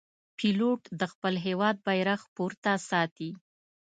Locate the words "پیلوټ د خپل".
0.37-1.33